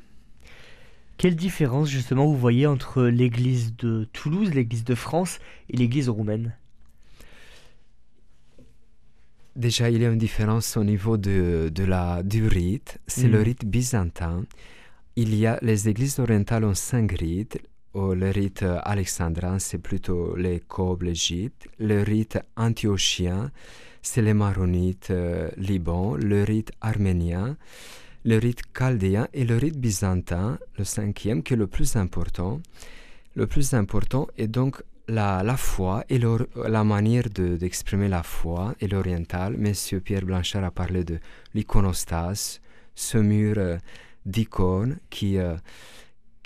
[1.19, 5.39] Quelle différence justement vous voyez entre l'église de Toulouse, l'église de France
[5.71, 6.57] et l'église roumaine?
[9.55, 12.99] Déjà, il y a une différence au niveau de, de la, du rite.
[13.07, 13.43] C'est le mm.
[13.43, 14.45] rite byzantin.
[15.17, 17.59] Il y a les églises orientales ont cinq rites.
[17.97, 21.67] Le rite alexandrin, c'est plutôt les Cobes, l'Égypte.
[21.79, 23.51] Le rite antiochien,
[24.03, 26.15] c'est les Maronites, euh, Liban.
[26.17, 27.57] Le rite arménien,
[28.25, 32.61] le rite chaldéen et le rite byzantin, le cinquième, qui est le plus important.
[33.35, 38.89] Le plus important est donc la, la foi et la manière d'exprimer la foi et
[38.89, 39.57] l'oriental.
[39.57, 41.19] Monsieur Pierre Blanchard a parlé de
[41.55, 42.61] l'iconostase,
[42.95, 43.79] ce mur euh,
[44.27, 45.39] d'icônes qui...
[45.39, 45.57] Euh,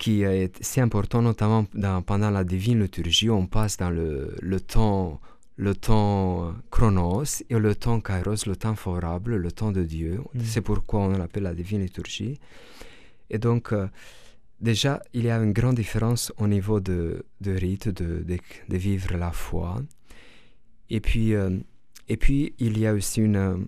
[0.01, 1.67] qui est si important, notamment
[2.07, 3.29] pendant la divine liturgie.
[3.29, 5.21] On passe dans le, le temps
[5.57, 10.19] le temps chronos et le temps kairos, le temps favorable, le temps de Dieu.
[10.33, 10.39] Mm.
[10.43, 12.39] C'est pourquoi on l'appelle la divine liturgie.
[13.29, 13.87] Et donc, euh,
[14.59, 19.15] déjà, il y a une grande différence au niveau de, de rite, de, de, vivre
[19.17, 19.83] la foi.
[20.89, 21.51] Et puis, euh,
[22.09, 23.67] et puis, il y a aussi une...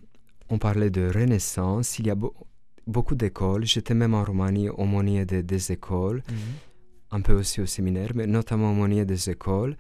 [0.49, 1.99] On parlait de renaissance.
[1.99, 2.15] Il y a
[2.87, 3.65] beaucoup d'écoles.
[3.65, 7.15] J'étais même en Roumanie aumônier de, des écoles, mm-hmm.
[7.15, 9.75] un peu aussi au séminaire, mais notamment aumônier des écoles.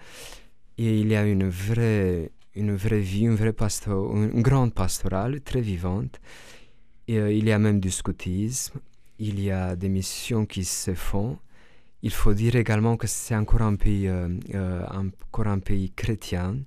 [0.77, 3.55] Et il y a une vraie, une vraie vie, une, vraie
[3.87, 6.19] une grande pastorale très vivante.
[7.07, 8.79] Et, euh, il y a même du scoutisme,
[9.19, 11.37] il y a des missions qui se font.
[12.01, 16.57] Il faut dire également que c'est encore un pays, euh, euh, encore un pays chrétien,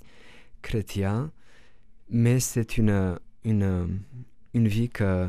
[0.62, 1.31] chrétien,
[2.09, 4.01] mais c'est une, une,
[4.55, 5.29] une vie que,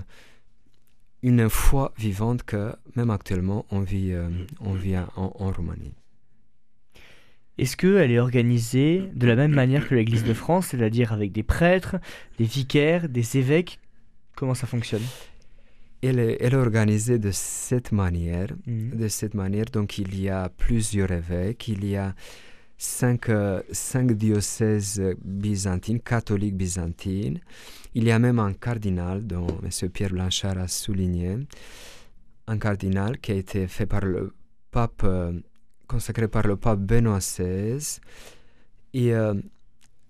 [1.23, 4.13] une foi vivante que même actuellement on vit,
[4.59, 5.93] on vit en, en Roumanie.
[7.57, 11.41] Est-ce qu'elle est organisée de la même manière que l'Église de France, c'est-à-dire avec des
[11.41, 11.95] prêtres,
[12.37, 13.79] des vicaires, des évêques?
[14.35, 15.01] Comment ça fonctionne?
[16.03, 18.49] Elle est, elle est, organisée de cette manière.
[18.67, 18.91] Mhm.
[18.91, 22.13] De cette manière, donc il y a plusieurs évêques, il y a
[22.77, 27.39] cinq, euh, cinq diocèses byzantines, catholiques byzantines.
[27.97, 29.89] Il y a même un cardinal dont M.
[29.89, 31.35] Pierre Blanchard a souligné,
[32.45, 34.35] un cardinal qui a été fait par le
[34.69, 35.33] pape euh,
[35.87, 37.99] consacré par le pape Benoît XVI.
[38.93, 39.33] Et, euh,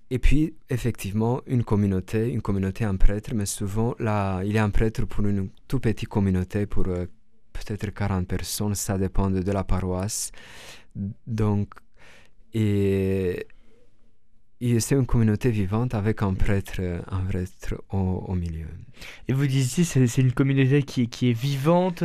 [0.09, 4.65] et puis, effectivement, une communauté, une communauté, un prêtre, mais souvent, là, il y a
[4.65, 7.05] un prêtre pour une toute petite communauté, pour euh,
[7.53, 10.33] peut-être 40 personnes, ça dépend de, la paroisse,
[11.25, 11.69] Donc,
[12.53, 13.47] et
[14.79, 18.67] c'est une communauté vivante avec un prêtre, un prêtre au, au milieu.
[19.27, 22.03] Et vous disiez, c'est c'est une communauté qui, qui est vivante.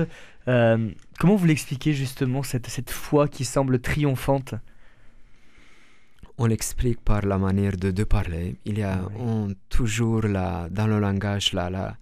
[0.49, 4.55] Euh, comment vous l'expliquez justement, cette, cette foi qui semble triomphante?
[6.39, 8.57] On l'explique par la manière de, de parler.
[8.65, 9.15] Il y a Oui.
[9.19, 11.97] on- toujours la, dans le langage la, la,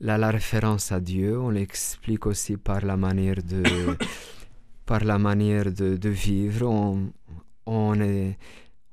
[0.00, 1.38] la, la référence à Dieu.
[1.40, 3.62] On l'explique aussi par la manière de,
[4.86, 6.68] par la manière de, de vivre.
[6.68, 7.12] On,
[7.66, 8.36] on, est,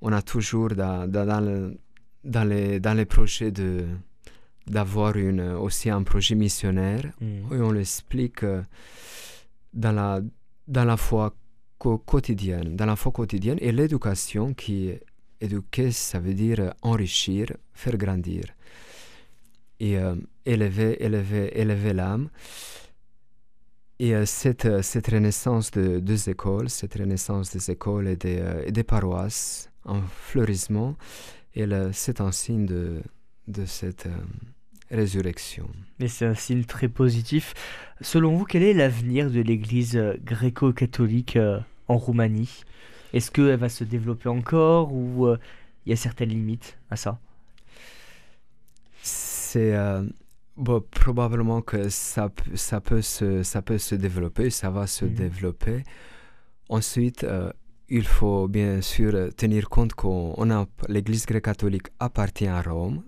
[0.01, 1.77] on a toujours dans, dans, dans le-
[2.23, 3.85] dans les, dans les projets de
[4.67, 7.53] d'avoir une, aussi un projet missionnaire Mm.
[7.53, 8.61] et on l'explique euh,
[9.73, 10.21] dans la,
[10.67, 11.33] dans la foi
[11.79, 14.91] quotidienne, dans la foi quotidienne et l'éducation qui
[15.39, 18.43] éduquer, ça veut dire enrichir, faire grandir
[19.79, 20.13] et euh,
[20.45, 22.29] élever, élever, élever l'âme.
[23.97, 28.63] Et euh, cette, cette renaissance de deux écoles, cette renaissance des écoles et des, euh,
[28.67, 30.96] et des paroisses en fleurissement,
[31.58, 33.02] euh, c'est un signe de,
[33.48, 34.17] de cette euh,
[34.89, 35.70] résurrection.
[36.00, 37.54] Mais c'est un signe très positif.
[38.02, 42.63] Selon vous, quel est l'avenir de l'Église euh, gréco-catholique euh, en Roumanie?
[43.13, 45.38] Est-ce qu'elle va se développer encore ou euh,
[45.86, 47.20] il y a certaines limites à ça?
[49.02, 50.04] C'est euh,
[50.58, 55.13] bon, probablement que ça, peut se, ça peut se développer, ça va se Mhm.
[55.13, 55.84] développer.
[56.70, 57.52] Ensuite, euh,
[57.91, 59.93] il faut bien sûr tenir compte
[60.49, 63.04] a l'Église gréco-catholique appartient à Rome,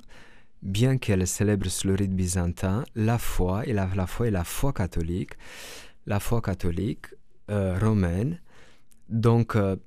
[0.61, 5.31] bien qu'elle célèbre le rite byzantin la foi et la, la foi la foi catholique,
[6.05, 7.05] la foi catholique
[7.49, 8.41] euh, romaine.
[9.07, 9.77] Donc, euh,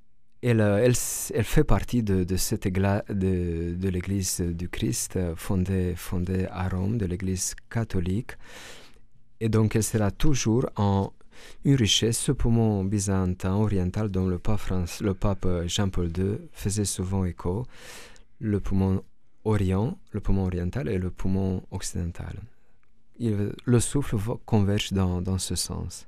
[0.43, 0.95] elle, euh, elle,
[1.35, 6.97] elle fait partie de, de cette de, de l'Église du Christ fondée, fondée à Rome,
[6.97, 8.33] de l'Église catholique.
[9.41, 11.13] Et donc, elle sera toujours en
[11.65, 16.85] une richesse, ce poumon byzantin oriental dont le pape, France- le pape Jean-Paul II faisait
[16.85, 17.65] souvent écho,
[18.41, 19.03] le poumon
[19.45, 22.35] orient, le poumon oriental et le poumon occidental.
[23.19, 26.07] Il- le souffle converge dans, dans ce sens.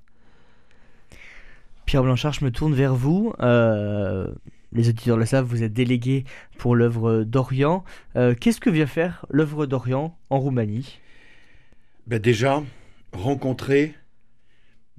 [1.87, 3.33] Pierre Blanchard, je me tourne vers vous.
[3.41, 4.33] Euh,
[4.73, 6.25] les auditeurs le savent, vous êtes délégué
[6.59, 7.83] pour l'œuvre d'Orient.
[8.17, 10.99] Euh, Qu'est-ce que vient faire l'œuvre d'Orient en Roumanie?
[12.07, 12.62] Ben déjà,
[13.14, 13.95] rencontrer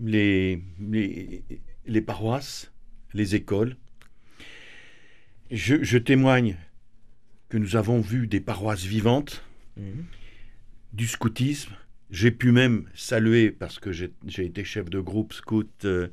[0.01, 1.43] les, les,
[1.85, 2.71] les paroisses,
[3.13, 3.75] les écoles.
[5.51, 6.55] Je, je témoigne
[7.49, 9.43] que nous avons vu des paroisses vivantes,
[10.93, 11.71] du scoutisme.
[12.11, 16.07] J'ai pu même saluer, parce que j'ai été chef de groupe scout euh,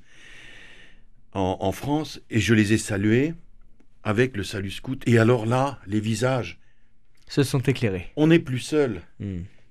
[1.33, 3.35] en, en France, et je les ai salués
[4.03, 5.03] avec le salut scout.
[5.07, 6.59] Et alors là, les visages,
[7.29, 8.12] Se sont éclairés.
[8.16, 9.03] on n'est plus seul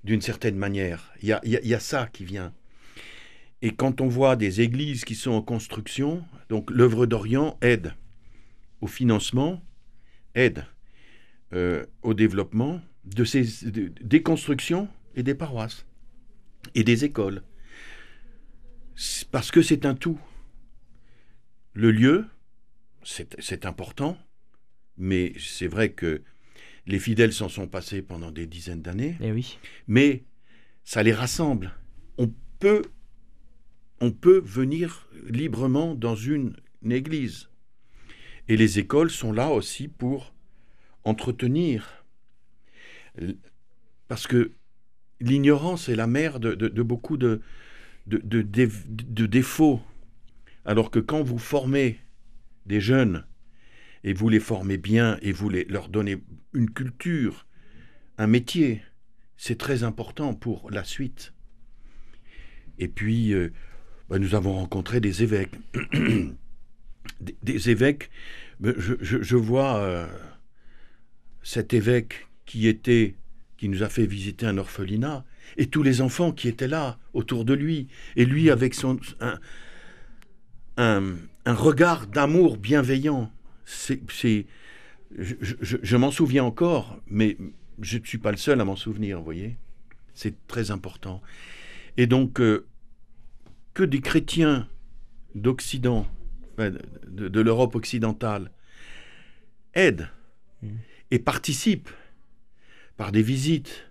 [0.04, 1.12] d'une certaine manière.
[1.22, 2.52] Il y a, y a- il y a ça qui vient.
[3.66, 7.94] Et quand on voit des églises qui sont en construction, donc l'œuvre d'Orient aide
[8.80, 9.60] au financement,
[10.36, 10.64] aide
[11.52, 15.84] euh, au développement de ces, de- des constructions et des paroisses
[16.76, 17.42] et des écoles.
[19.32, 20.20] Parce que c'est un tout.
[21.74, 22.26] Le lieu,
[23.02, 24.16] c'est c'est important,
[24.96, 26.22] mais c'est vrai que
[26.86, 29.58] les fidèles s'en sont passés pendant des dizaines d'années Eh oui.
[29.88, 30.22] mais
[30.84, 31.72] ça les rassemble.
[32.16, 32.82] On peut,
[34.00, 36.56] on peut venir librement dans une,
[36.88, 37.48] église.
[38.46, 40.32] Et les écoles sont là aussi pour
[41.02, 42.04] entretenir.
[44.06, 44.52] Parce que
[45.20, 47.40] l'ignorance est la mère de, beaucoup de,
[48.06, 49.80] de, de déf- de défauts.
[50.64, 51.98] Alors que quand vous formez
[52.66, 53.24] des jeunes,
[54.04, 57.46] et vous les formez bien, et vous leur donnez une culture,
[58.18, 58.82] un métier,
[59.36, 61.34] c'est très important pour la suite.
[62.78, 63.52] Et puis, euh,
[64.08, 65.54] bah, nous avons rencontré des évêques.
[67.42, 68.10] des, évêques,
[68.60, 70.06] mais je, je- vois euh,
[71.42, 73.14] cet évêque qui était,
[73.56, 75.24] qui nous a fait visiter un orphelinat,
[75.56, 79.38] et tous les enfants qui étaient là, autour de lui, et lui avec son, un,
[80.76, 81.14] un-
[81.54, 83.30] regard d'amour bienveillant.
[83.64, 84.46] C'est, c'est-
[85.18, 87.36] je, je- je m'en souviens encore, mais
[87.80, 89.56] je ne suis pas le seul à m'en souvenir, vous voyez.
[90.14, 91.22] C'est très important.
[91.96, 92.66] Et donc, euh,
[93.76, 94.66] que des chrétiens
[95.34, 96.06] d'Occident,
[96.56, 98.50] de, de l'Europe occidentale,
[99.74, 100.08] aident
[100.62, 100.78] Mhm.
[101.10, 101.90] et participent
[102.96, 103.84] par des visites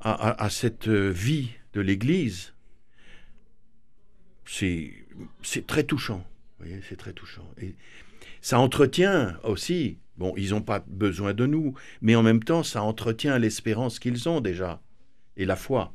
[0.00, 2.52] à, à- à cette vie de l'Église,
[4.44, 4.92] c'est
[5.66, 6.22] très touchant.
[6.88, 7.48] C'est très touchant.
[7.62, 7.74] Et
[8.42, 12.82] ça entretient aussi, bon, ils n'ont pas besoin de nous, mais en même temps, ça
[12.82, 14.82] entretient l'espérance qu'ils ont déjà
[15.38, 15.94] et la foi.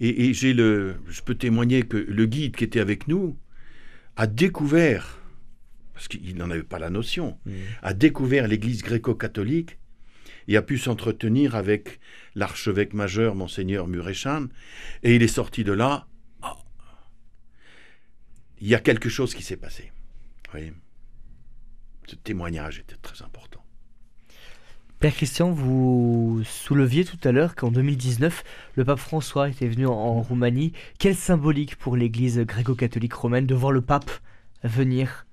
[0.00, 3.36] Et, et j'ai le, je peux témoigner que le guide qui était avec nous
[4.16, 5.20] a découvert,
[5.94, 7.52] parce qu'il n'en avait pas la notion, Mm.
[7.82, 9.78] a découvert l'Église gréco-catholique
[10.48, 11.98] et a pu s'entretenir avec
[12.34, 14.48] l'archevêque majeur, monseigneur Mureșan,
[15.02, 16.06] et il est sorti de là.
[16.42, 16.56] Ah,
[18.60, 19.92] il y a quelque chose qui s'est passé.
[20.50, 20.72] Voyez?
[22.06, 23.55] Ce témoignage était très important.
[24.98, 28.42] Père Christian, vous souleviez tout à l'heure qu'en 2019,
[28.76, 30.72] le pape François était venu en, Roumanie.
[30.98, 34.10] Quelle symbolique pour l'Église gréco-catholique romaine de voir le pape
[34.64, 35.26] venir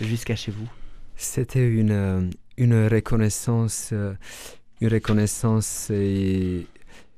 [0.00, 0.66] jusqu'à chez vous?
[1.14, 4.14] C'était une, euh, une reconnaissance, euh,
[4.80, 5.92] une reconnaissance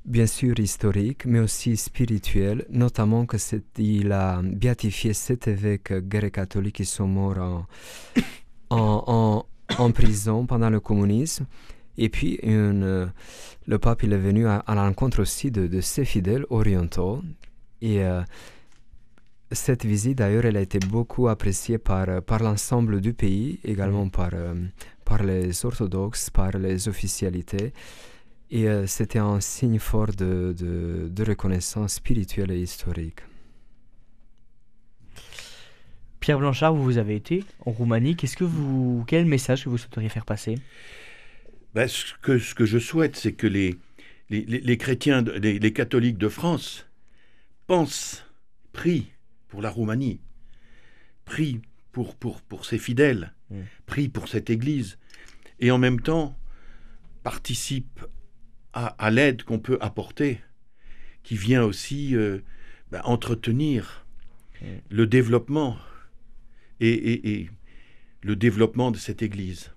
[0.04, 3.36] bien sûr historique, mais aussi spirituelle, notamment que
[3.78, 7.66] il a béatifié sept évêques grecs-catholiques qui sont morts
[8.70, 9.46] en,
[9.78, 11.46] en prison pendant le communisme.
[11.96, 13.06] Et puis, une, euh,
[13.66, 17.22] le pape il est venu à, à la rencontre aussi de, de ses fidèles orientaux.
[17.80, 18.22] Et euh,
[19.52, 24.08] cette visite, d'ailleurs, elle a été beaucoup appréciée par, euh, par l'ensemble du pays, également
[24.08, 24.54] par, euh,
[25.04, 27.72] par les orthodoxes, par les officialités.
[28.50, 33.20] Et euh, c'était un signe fort de, de, de reconnaissance spirituelle et historique.
[36.20, 38.16] Pierre Blanchard, vous avez été en Roumanie.
[38.16, 40.58] Qu'est-ce que vous, quel message que vous souhaiteriez faire passer?
[41.74, 43.76] Ben, ce, que, ce que je souhaite, c'est que les,
[44.30, 46.86] les, les- les chrétiens, les, les catholiques de France
[47.66, 48.24] pensent,
[48.72, 49.10] prient
[49.48, 50.20] pour la Roumanie,
[51.24, 51.60] prient
[51.92, 53.60] pour, pour, pour ses fidèles, Mm.
[53.86, 54.98] prient pour cette Église,
[55.60, 56.34] et en même temps
[57.22, 58.04] participent
[58.72, 60.40] à, à l'aide qu'on peut apporter,
[61.22, 62.38] qui vient aussi euh,
[62.90, 64.06] ben, entretenir
[64.62, 64.66] Mm.
[64.90, 65.76] le développement
[66.80, 67.50] et, et- et
[68.22, 69.72] le développement de cette Église.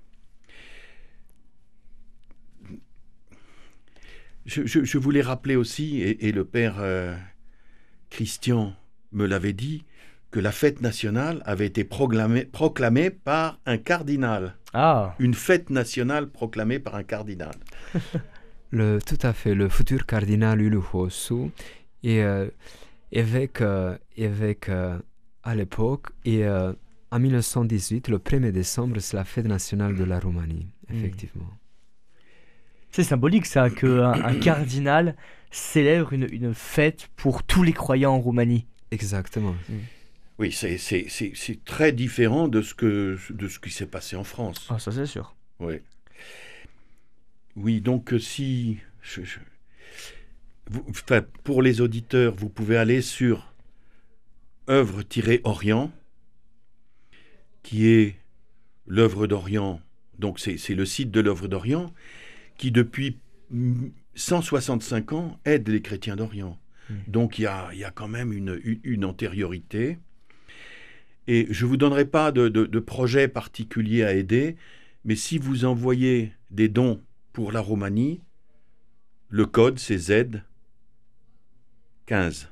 [4.48, 7.16] Je, je- je voulais rappeler aussi, et, et le père euh,
[8.10, 8.74] Christian
[9.12, 9.84] me l'avait dit,
[10.32, 14.56] que la fête nationale avait été proclamée, proclamée par un cardinal.
[14.74, 17.56] Ah, Une fête nationale proclamée par un cardinal.
[18.72, 21.52] Le, tout à fait, le futur cardinal Uluhosu
[22.04, 22.50] et euh,
[23.14, 25.00] évêque, euh, évêque euh,
[25.44, 26.08] à l'époque.
[26.26, 30.96] Et en 1918, le 1er décembre, c'est la fête nationale de la Roumanie, Mm.
[30.98, 31.50] effectivement.
[32.98, 35.16] C'est symbolique ça, qu'un un cardinal
[35.52, 38.66] célèbre une, une fête pour tous les croyants en Roumanie.
[38.90, 39.56] Exactement.
[40.40, 44.16] Oui, c'est- c'est c'est- c'est très différent de ce, que, de ce qui s'est passé
[44.16, 44.68] en France.
[44.72, 45.36] Ah, ça c'est sûr.
[45.60, 45.76] Oui.
[47.56, 48.78] Oui, donc euh, si...
[49.04, 49.40] je- je-
[50.72, 53.54] vous- enfin, pour les auditeurs, vous pouvez aller sur
[54.70, 55.92] œuvre-orient,
[57.62, 58.16] qui est
[58.88, 59.82] l'œuvre d'Orient,
[60.20, 61.94] donc c'est c'est le site de l'œuvre d'Orient,
[62.58, 63.18] qui depuis
[63.52, 66.58] mm, 165 ans aide les chrétiens d'Orient.
[67.08, 70.00] Donc il y a, y a quand même une, une- une antériorité.
[71.28, 74.56] Et je ne vous donnerai pas de, de- de projet particulier à aider,
[75.04, 77.02] mais si vous envoyez des dons
[77.34, 78.22] pour la Roumanie,
[79.30, 80.42] le code c'est Z
[82.06, 82.50] 15.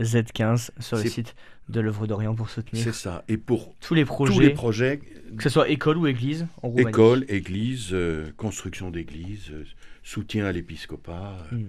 [0.00, 1.34] Z15 sur le site
[1.72, 3.24] de l'œuvre d'Orient pour soutenir C'est ça.
[3.28, 5.00] Et pour tous les projets, tous les projets,
[5.36, 6.88] que ce soit école ou église en Roumanie.
[6.88, 9.64] école, église, euh, construction d'église, euh,
[10.04, 11.66] soutien à l'épiscopat, euh, Mm.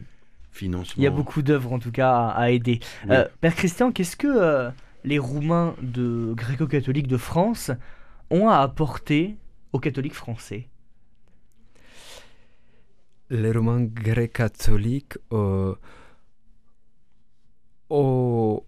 [0.52, 1.02] financement.
[1.02, 2.80] Il y a beaucoup d'œuvres en tout cas à, à aider.
[3.06, 3.16] Oui.
[3.16, 4.70] Euh, Père Christian, qu'est-ce que euh,
[5.04, 7.72] les Roumains de gréco-catholiques de France
[8.30, 9.36] ont à apporter
[9.72, 10.68] aux catholiques français?
[13.30, 15.74] Les Romains grecs catholiques, euh,
[17.90, 18.64] au-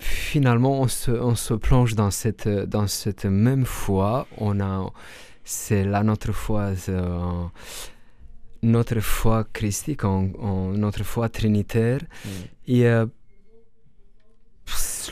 [0.00, 4.26] finalement, on se, on se plonge dans cette, dans cette même foi.
[4.38, 4.90] On a,
[5.44, 7.44] c'est là notre foi, euh,
[8.62, 12.00] notre foi christique, notre foi trinitaire.
[12.66, 13.06] Et euh,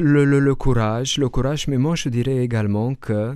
[0.01, 3.35] le, le- le courage, le courage, mais moi je dirais également que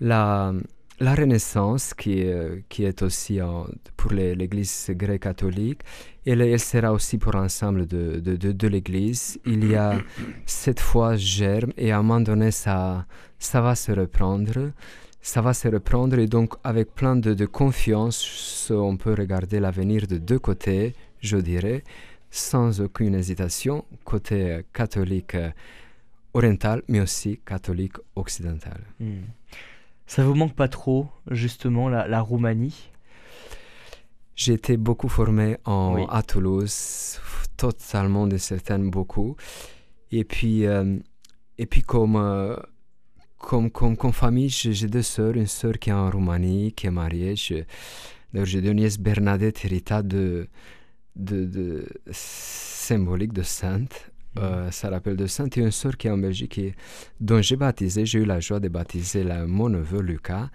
[0.00, 0.52] la,
[1.00, 3.38] la Renaissance, qui, est- qui est aussi
[3.96, 5.80] pour l'Église grecque catholique,
[6.26, 9.38] elle, elle sera aussi pour l'ensemble de, de, de- l'Église.
[9.44, 9.98] Il y a
[10.46, 13.06] cette foi germe et à un moment donné, ça,
[13.38, 14.72] ça va se reprendre.
[15.20, 20.06] Ça va se reprendre et donc avec plein de, de confiance, on peut regarder l'avenir
[20.06, 21.82] de deux côtés, je dirais,
[22.30, 25.50] sans aucune hésitation, côté catholique euh,
[26.34, 28.80] oriental, mais aussi catholique occidental.
[29.00, 29.22] Hmm.
[30.06, 32.90] Ça vous manque pas trop, justement, la Roumanie?
[34.36, 36.02] J'ai été beaucoup formé en, Oui.
[36.08, 37.18] à Toulouse,
[37.56, 39.36] totalement de certaines beaucoup.
[40.10, 40.98] Et puis, euh,
[41.58, 42.56] et puis comme, euh,
[43.38, 46.90] comme, comme, comme famille, j'ai deux sœurs, une sœur qui est en Roumanie, qui est
[46.90, 47.34] mariée.
[47.36, 50.48] J'ai deux nièces, Bernadette et Rita, de,
[51.14, 54.10] de, de symbolique de sainte.
[54.38, 56.74] euh, ça l'appelle de Sainte et une sœur qui est en Belgique et
[57.20, 60.50] dont j'ai baptisé, j'ai eu la joie de baptiser la, mon neveu Lucas.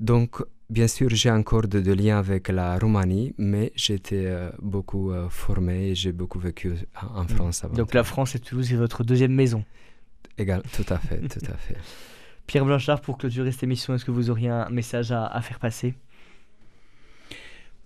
[0.00, 5.10] Donc, bien sûr, j'ai encore de, de liens avec la Roumanie, mais j'étais euh, beaucoup
[5.10, 7.74] euh, formé et j'ai beaucoup vécu en, en France avant.
[7.74, 9.64] Donc la France et Toulouse est votre deuxième maison.
[10.38, 11.76] Égal, tout à fait, tout à fait.
[12.46, 15.58] Pierre Blanchard, pour clôturer cette émission, est-ce que vous auriez un message à, à faire
[15.58, 15.94] passer?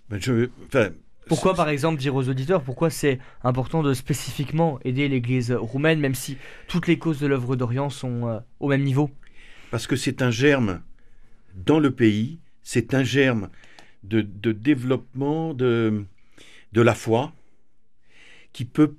[0.08, 0.90] Ben, je, enfin,
[1.26, 6.14] Pourquoi, par exemple, dire aux auditeurs pourquoi c'est important de spécifiquement aider l'Église roumaine, même
[6.14, 6.36] si
[6.68, 9.10] toutes les causes de l'œuvre d'Orient sont euh, au même niveau?
[9.70, 10.80] Parce que c'est un germe
[11.54, 13.48] dans le pays, c'est un germe
[14.02, 16.04] de, de développement de,
[16.72, 17.32] de la foi
[18.52, 18.94] qui peut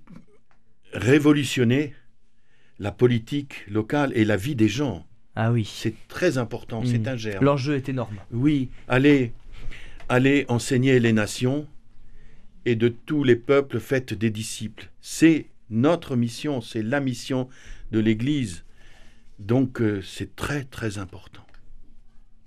[0.94, 1.94] révolutionner
[2.80, 5.06] la politique locale et la vie des gens.
[5.36, 5.66] Ah oui.
[5.66, 7.44] C'est très important, c'est un germe.
[7.44, 8.18] L'enjeu est énorme.
[8.32, 9.34] Oui, allez,
[10.08, 11.68] allez enseigner les nations
[12.66, 14.90] et de tous les peuples faites des disciples.
[15.02, 17.50] C'est notre mission, c'est la mission
[17.92, 18.64] de l'Église.
[19.40, 21.45] Donc euh, c'est très très important.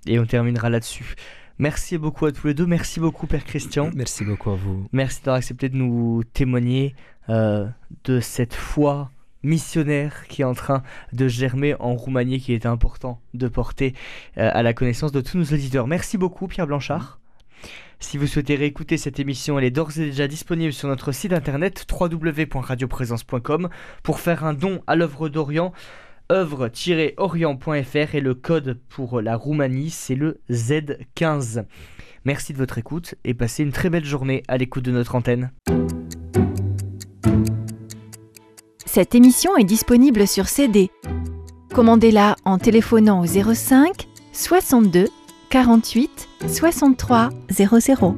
[0.07, 1.15] Et on terminera là-dessus.
[1.57, 2.65] Merci beaucoup à tous les deux.
[2.65, 3.91] Merci beaucoup, Père Christian.
[3.93, 4.87] Merci beaucoup à vous.
[4.93, 6.95] Merci d'avoir accepté de nous témoigner
[7.27, 7.67] euh,
[8.05, 9.11] de cette foi
[9.43, 10.83] missionnaire qui est en train
[11.13, 13.93] de germer en Roumanie, qui est important de porter
[14.37, 15.87] euh, à la connaissance de tous nos auditeurs.
[15.87, 17.19] Merci beaucoup, Pierre Blanchard.
[17.99, 21.33] Si vous souhaitez réécouter cette émission, elle est d'ores et déjà disponible sur notre site
[21.33, 23.67] internet www.radioprésence.com
[24.03, 25.73] pour faire un don à l'œuvre d'Orient
[26.31, 31.65] œuvre-orient.fr et le code pour la Roumanie, c'est le Z15.
[32.25, 35.51] Merci de votre écoute et passez une très belle journée à l'écoute de notre antenne.
[38.85, 40.89] Cette émission est disponible sur CD.
[41.73, 45.05] Commandez-la en téléphonant au 05 62
[45.49, 48.15] 48 63 00